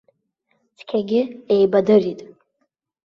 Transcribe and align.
Цқьагьы 0.77 1.21
еибадырит. 1.53 2.19